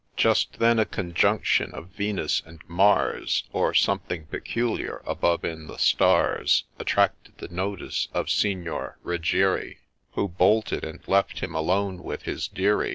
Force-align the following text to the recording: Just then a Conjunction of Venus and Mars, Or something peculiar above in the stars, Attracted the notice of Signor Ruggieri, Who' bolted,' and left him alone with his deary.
Just 0.17 0.57
then 0.57 0.79
a 0.79 0.85
Conjunction 0.85 1.71
of 1.75 1.89
Venus 1.89 2.41
and 2.43 2.59
Mars, 2.67 3.43
Or 3.53 3.75
something 3.75 4.25
peculiar 4.25 5.03
above 5.05 5.45
in 5.45 5.67
the 5.67 5.77
stars, 5.77 6.63
Attracted 6.79 7.37
the 7.37 7.53
notice 7.53 8.07
of 8.11 8.27
Signor 8.27 8.97
Ruggieri, 9.03 9.77
Who' 10.13 10.27
bolted,' 10.39 10.83
and 10.83 11.07
left 11.07 11.41
him 11.41 11.53
alone 11.53 12.01
with 12.01 12.23
his 12.23 12.47
deary. 12.47 12.89